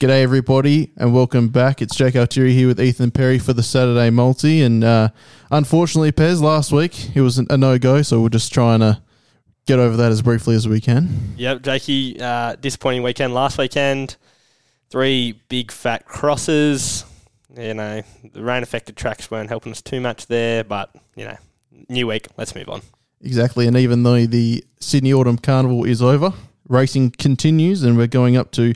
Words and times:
G'day, 0.00 0.22
everybody, 0.22 0.92
and 0.96 1.14
welcome 1.14 1.48
back. 1.48 1.80
It's 1.80 1.96
Jake 1.96 2.16
Altieri 2.16 2.52
here 2.52 2.66
with 2.66 2.80
Ethan 2.80 3.10
Perry 3.10 3.38
for 3.38 3.52
the 3.52 3.62
Saturday 3.62 4.10
multi. 4.10 4.62
And 4.62 4.84
uh, 4.84 5.08
unfortunately, 5.50 6.12
Pez, 6.12 6.42
last 6.42 6.72
week 6.72 7.16
it 7.16 7.22
was 7.22 7.38
a 7.38 7.56
no 7.56 7.78
go, 7.78 8.02
so 8.02 8.20
we're 8.20 8.28
just 8.28 8.52
trying 8.52 8.80
to 8.80 9.00
get 9.66 9.78
over 9.78 9.96
that 9.96 10.12
as 10.12 10.20
briefly 10.22 10.54
as 10.54 10.68
we 10.68 10.80
can. 10.80 11.34
Yep, 11.38 11.62
Jakey, 11.62 12.20
uh, 12.20 12.56
disappointing 12.56 13.02
weekend 13.02 13.32
last 13.32 13.58
weekend. 13.58 14.16
Three 14.90 15.40
big 15.48 15.72
fat 15.72 16.04
crosses. 16.04 17.04
You 17.56 17.74
know, 17.74 18.02
the 18.32 18.42
rain 18.42 18.62
affected 18.62 18.96
tracks 18.96 19.30
weren't 19.30 19.48
helping 19.48 19.72
us 19.72 19.80
too 19.80 20.00
much 20.00 20.26
there, 20.26 20.62
but, 20.62 20.94
you 21.14 21.24
know, 21.24 21.36
new 21.88 22.06
week, 22.06 22.28
let's 22.36 22.54
move 22.54 22.68
on. 22.68 22.82
Exactly. 23.22 23.66
And 23.66 23.76
even 23.78 24.02
though 24.02 24.26
the 24.26 24.62
Sydney 24.78 25.14
Autumn 25.14 25.38
Carnival 25.38 25.84
is 25.84 26.02
over, 26.02 26.34
racing 26.68 27.12
continues, 27.12 27.82
and 27.82 27.96
we're 27.96 28.06
going 28.06 28.36
up 28.36 28.50
to 28.52 28.74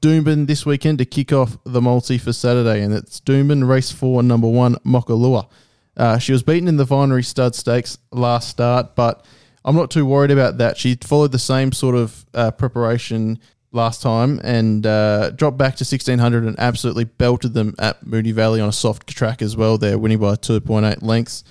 Doomben 0.00 0.46
this 0.46 0.64
weekend 0.64 0.98
to 0.98 1.04
kick 1.04 1.32
off 1.32 1.58
the 1.64 1.80
multi 1.80 2.16
for 2.16 2.32
Saturday, 2.32 2.82
and 2.82 2.94
it's 2.94 3.20
Doomben 3.20 3.68
race 3.68 3.90
four, 3.90 4.22
number 4.22 4.48
one, 4.48 4.76
Mokalua. 4.76 5.48
Uh, 5.96 6.18
she 6.18 6.32
was 6.32 6.42
beaten 6.42 6.68
in 6.68 6.76
the 6.78 6.86
Vinery 6.86 7.24
Stud 7.24 7.54
Stakes 7.54 7.98
last 8.10 8.48
start, 8.48 8.94
but 8.96 9.24
I'm 9.64 9.76
not 9.76 9.90
too 9.90 10.06
worried 10.06 10.30
about 10.30 10.58
that. 10.58 10.78
She 10.78 10.94
followed 10.94 11.32
the 11.32 11.38
same 11.38 11.72
sort 11.72 11.94
of 11.94 12.24
uh, 12.32 12.50
preparation 12.52 13.38
last 13.72 14.00
time 14.02 14.40
and 14.42 14.86
uh, 14.86 15.30
dropped 15.30 15.58
back 15.58 15.76
to 15.76 15.84
1600 15.84 16.44
and 16.44 16.58
absolutely 16.58 17.04
belted 17.04 17.52
them 17.52 17.74
at 17.78 18.04
Moonee 18.04 18.32
Valley 18.32 18.60
on 18.60 18.68
a 18.68 18.72
soft 18.72 19.06
track 19.06 19.42
as 19.42 19.56
well. 19.56 19.76
There, 19.76 19.98
winning 19.98 20.18
by 20.18 20.34
2.8 20.36 21.02
lengths. 21.02 21.44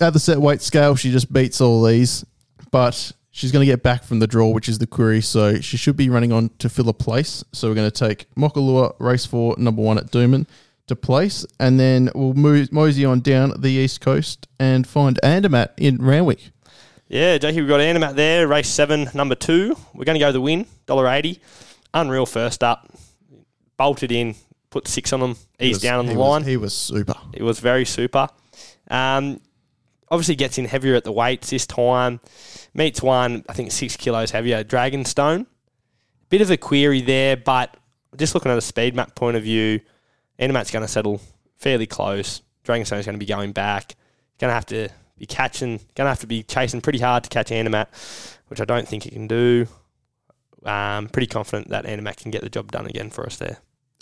At 0.00 0.12
the 0.12 0.18
set 0.18 0.38
weight 0.38 0.60
scale, 0.60 0.96
she 0.96 1.10
just 1.10 1.32
beats 1.32 1.60
all 1.60 1.82
these, 1.82 2.24
but 2.70 3.12
she's 3.34 3.50
going 3.50 3.66
to 3.66 3.70
get 3.70 3.82
back 3.82 4.04
from 4.04 4.20
the 4.20 4.28
draw, 4.28 4.48
which 4.48 4.68
is 4.68 4.78
the 4.78 4.86
query. 4.86 5.20
So 5.20 5.60
she 5.60 5.76
should 5.76 5.96
be 5.96 6.08
running 6.08 6.32
on 6.32 6.50
to 6.60 6.68
fill 6.68 6.88
a 6.88 6.94
place. 6.94 7.44
So 7.52 7.68
we're 7.68 7.74
going 7.74 7.90
to 7.90 8.08
take 8.08 8.32
Mokalua 8.36 8.94
race 9.00 9.26
four, 9.26 9.56
number 9.58 9.82
one 9.82 9.98
at 9.98 10.06
Doomben 10.06 10.46
to 10.86 10.94
place, 10.96 11.44
and 11.58 11.80
then 11.80 12.10
we'll 12.14 12.34
move 12.34 12.70
mosey 12.70 13.04
on 13.04 13.20
down 13.20 13.54
the 13.58 13.70
east 13.70 14.00
coast 14.00 14.46
and 14.60 14.86
find 14.86 15.18
Andermatt 15.22 15.74
in 15.78 15.96
Randwick. 15.96 16.50
Yeah, 17.08 17.38
Jakey, 17.38 17.60
we've 17.60 17.68
got 17.68 17.80
Andermatt 17.80 18.16
there, 18.16 18.46
race 18.46 18.68
seven, 18.68 19.08
number 19.14 19.34
two. 19.34 19.76
We're 19.94 20.04
going 20.04 20.18
to 20.18 20.24
go 20.24 20.30
the 20.30 20.40
win, 20.40 20.66
$1.80. 20.86 21.38
Unreal 21.92 22.26
first 22.26 22.62
up. 22.62 22.88
Bolted 23.76 24.12
in, 24.12 24.36
put 24.70 24.86
six 24.86 25.12
on 25.12 25.20
them, 25.20 25.36
eased 25.58 25.82
down 25.82 25.98
on 25.98 26.06
the 26.06 26.12
he 26.12 26.18
line. 26.18 26.42
Was, 26.42 26.48
he 26.48 26.56
was 26.56 26.74
super. 26.74 27.14
It 27.32 27.42
was 27.42 27.58
very 27.60 27.84
super. 27.84 28.28
Um, 28.88 29.40
obviously 30.14 30.36
gets 30.36 30.58
in 30.58 30.64
heavier 30.64 30.94
at 30.94 31.02
the 31.02 31.12
weights 31.12 31.50
this 31.50 31.66
time. 31.66 32.20
Meets 32.72 33.02
one, 33.02 33.44
I 33.48 33.52
think 33.52 33.72
six 33.72 33.96
kilos 33.96 34.30
heavier, 34.30 34.62
Dragonstone. 34.62 35.46
Bit 36.30 36.40
of 36.40 36.50
a 36.50 36.56
query 36.56 37.02
there, 37.02 37.36
but 37.36 37.76
just 38.16 38.34
looking 38.34 38.52
at 38.52 38.56
a 38.56 38.62
speed 38.62 38.94
map 38.94 39.16
point 39.16 39.36
of 39.36 39.42
view, 39.42 39.80
Andermatt's 40.38 40.70
going 40.70 40.84
to 40.84 40.88
settle 40.88 41.20
fairly 41.58 41.86
close. 41.86 42.42
Dragonstone's 42.64 43.06
going 43.06 43.14
to 43.14 43.18
be 43.18 43.26
going 43.26 43.52
back. 43.52 43.96
Going 44.38 44.50
to 44.50 44.54
have 44.54 44.66
to 44.66 44.88
be 45.18 45.26
catching, 45.26 45.78
going 45.94 46.06
to 46.06 46.10
have 46.10 46.20
to 46.20 46.26
be 46.26 46.42
chasing 46.44 46.80
pretty 46.80 47.00
hard 47.00 47.24
to 47.24 47.30
catch 47.30 47.50
Andermatt, 47.50 47.88
which 48.48 48.60
I 48.60 48.64
don't 48.64 48.86
think 48.86 49.02
he 49.02 49.10
can 49.10 49.26
do. 49.26 49.66
Um, 50.64 51.08
pretty 51.08 51.26
confident 51.26 51.68
that 51.70 51.86
Andermatt 51.86 52.16
can 52.18 52.30
get 52.30 52.42
the 52.42 52.48
job 52.48 52.72
done 52.72 52.86
again 52.86 53.10
for 53.10 53.26
us 53.26 53.36
there. 53.36 53.58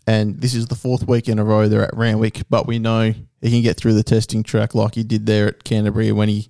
And 0.07 0.41
this 0.41 0.55
is 0.55 0.67
the 0.67 0.75
fourth 0.75 1.07
week 1.07 1.29
in 1.29 1.39
a 1.39 1.45
row 1.45 1.69
they're 1.69 1.85
at 1.85 1.97
Randwick, 1.97 2.43
but 2.51 2.67
we 2.67 2.79
know 2.79 3.15
he 3.41 3.51
can 3.51 3.63
get 3.63 3.77
through 3.77 3.95
the 3.95 4.03
testing 4.03 4.43
track 4.43 4.75
like 4.75 4.95
he 4.95 5.05
did 5.05 5.27
there 5.27 5.47
at 5.47 5.65
Canterbury 5.65 6.11
when 6.13 6.29
he, 6.29 6.49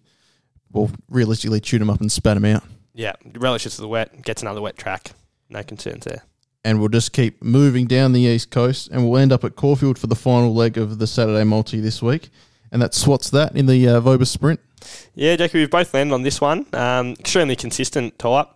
well, 0.70 0.90
realistically 1.08 1.60
chewed 1.60 1.82
him 1.82 1.90
up 1.90 2.00
and 2.00 2.10
spat 2.10 2.36
him 2.36 2.46
out. 2.46 2.64
Yeah, 2.94 3.12
relishes 3.34 3.76
to 3.76 3.82
the 3.82 3.88
wet, 3.88 4.22
gets 4.22 4.42
another 4.42 4.60
wet 4.60 4.76
track. 4.76 5.12
No 5.48 5.62
concerns 5.62 6.04
there. 6.04 6.22
And 6.64 6.78
we'll 6.78 6.88
just 6.88 7.12
keep 7.12 7.42
moving 7.42 7.86
down 7.86 8.12
the 8.12 8.20
east 8.20 8.50
coast, 8.50 8.88
and 8.90 9.08
we'll 9.08 9.20
end 9.20 9.32
up 9.32 9.44
at 9.44 9.56
Caulfield 9.56 9.98
for 9.98 10.06
the 10.06 10.14
final 10.14 10.54
leg 10.54 10.78
of 10.78 10.98
the 10.98 11.06
Saturday 11.06 11.44
multi 11.44 11.80
this 11.80 12.00
week. 12.00 12.30
And 12.70 12.80
that 12.80 12.94
swats 12.94 13.28
that 13.30 13.54
in 13.54 13.66
the 13.66 13.86
uh, 13.86 14.00
Vobis 14.00 14.28
Sprint. 14.28 14.60
Yeah, 15.14 15.36
Jackie, 15.36 15.58
we've 15.58 15.70
both 15.70 15.92
landed 15.92 16.14
on 16.14 16.22
this 16.22 16.40
one. 16.40 16.66
Um, 16.72 17.12
extremely 17.18 17.56
consistent 17.56 18.18
type. 18.18 18.48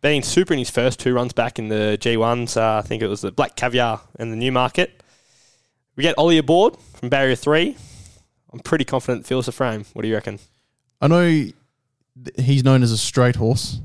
Being 0.00 0.22
super 0.22 0.54
in 0.54 0.58
his 0.58 0.70
first 0.70 0.98
two 0.98 1.12
runs 1.12 1.32
back 1.34 1.58
in 1.58 1.68
the 1.68 1.98
G1s, 2.00 2.56
uh, 2.56 2.78
I 2.78 2.82
think 2.82 3.02
it 3.02 3.06
was 3.06 3.20
the 3.20 3.30
Black 3.30 3.54
Caviar 3.54 4.00
and 4.18 4.32
the 4.32 4.36
Newmarket. 4.36 5.02
We 5.94 6.02
get 6.02 6.16
Ollie 6.16 6.38
aboard 6.38 6.76
from 6.94 7.10
Barrier 7.10 7.36
3. 7.36 7.76
I'm 8.52 8.60
pretty 8.60 8.84
confident 8.84 9.26
fills 9.26 9.46
the 9.46 9.52
frame. 9.52 9.84
What 9.92 10.02
do 10.02 10.08
you 10.08 10.14
reckon? 10.14 10.38
I 11.00 11.08
know 11.08 11.26
th- 11.28 11.54
he's 12.36 12.64
known 12.64 12.82
as 12.82 12.92
a 12.92 12.96
straight 12.98 13.36
horse, 13.36 13.80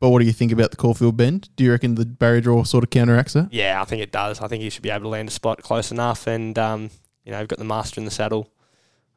but 0.00 0.08
what 0.08 0.20
do 0.20 0.24
you 0.24 0.32
think 0.32 0.52
about 0.52 0.70
the 0.70 0.78
Caulfield 0.78 1.18
bend? 1.18 1.50
Do 1.56 1.64
you 1.64 1.72
reckon 1.72 1.96
the 1.96 2.06
barrier 2.06 2.40
draw 2.40 2.64
sort 2.64 2.84
of 2.84 2.90
counteracts 2.90 3.34
that? 3.34 3.52
Yeah, 3.52 3.82
I 3.82 3.84
think 3.84 4.02
it 4.02 4.10
does. 4.10 4.40
I 4.40 4.48
think 4.48 4.62
he 4.62 4.70
should 4.70 4.82
be 4.82 4.90
able 4.90 5.02
to 5.02 5.08
land 5.08 5.28
a 5.28 5.32
spot 5.32 5.62
close 5.62 5.90
enough. 5.92 6.26
And, 6.26 6.58
um, 6.58 6.90
you 7.24 7.32
know, 7.32 7.38
we've 7.40 7.48
got 7.48 7.58
the 7.58 7.64
master 7.66 8.00
in 8.00 8.06
the 8.06 8.10
saddle. 8.10 8.50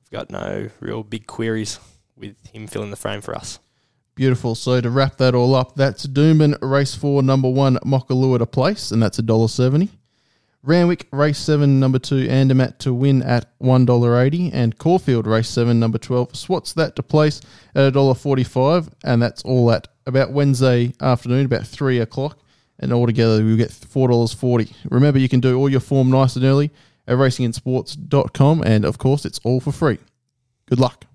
I've 0.03 0.11
got 0.11 0.29
no 0.29 0.69
real 0.81 1.03
big 1.03 1.27
queries 1.27 1.79
with 2.17 2.35
him 2.47 2.67
filling 2.67 2.89
the 2.89 2.97
frame 2.97 3.21
for 3.21 3.35
us. 3.35 3.59
Beautiful. 4.15 4.55
So 4.55 4.81
to 4.81 4.89
wrap 4.89 5.17
that 5.17 5.33
all 5.33 5.55
up, 5.55 5.75
that's 5.75 6.05
Doomben 6.05 6.57
race 6.61 6.95
four, 6.95 7.23
number 7.23 7.49
one, 7.49 7.77
Mokalua 7.77 8.39
to 8.39 8.45
place, 8.45 8.91
and 8.91 9.01
that's 9.01 9.19
a 9.19 9.23
dollar 9.23 9.47
seventy. 9.47 9.89
Randwick 10.63 11.07
race 11.11 11.39
seven, 11.39 11.79
number 11.79 11.97
two, 11.97 12.27
Andermatt 12.29 12.77
to 12.79 12.93
win 12.93 13.23
at 13.23 13.51
one 13.57 13.85
dollar 13.85 14.21
eighty, 14.21 14.51
and 14.51 14.77
Caulfield 14.77 15.25
race 15.25 15.49
seven, 15.49 15.79
number 15.79 15.97
twelve, 15.97 16.35
swats 16.35 16.73
that 16.73 16.95
to 16.97 17.03
place 17.03 17.41
at 17.73 17.85
a 17.85 17.91
dollar 17.91 18.13
forty-five, 18.13 18.89
and 19.03 19.21
that's 19.21 19.41
all 19.43 19.71
at 19.71 19.87
about 20.05 20.31
Wednesday 20.31 20.93
afternoon, 21.01 21.45
about 21.45 21.65
three 21.65 21.99
o'clock, 21.99 22.37
and 22.79 22.93
altogether 22.93 23.43
we'll 23.43 23.57
get 23.57 23.71
four 23.71 24.09
dollars 24.09 24.33
forty. 24.33 24.75
Remember, 24.91 25.19
you 25.19 25.29
can 25.29 25.39
do 25.39 25.57
all 25.57 25.69
your 25.69 25.79
form 25.79 26.11
nice 26.11 26.35
and 26.35 26.45
early 26.45 26.69
at 27.07 27.17
racingandsports.com, 27.17 28.61
and 28.63 28.85
of 28.85 28.99
course, 28.99 29.25
it's 29.25 29.39
all 29.43 29.61
for 29.61 29.71
free. 29.71 29.97
Good 30.67 30.79
luck. 30.79 31.05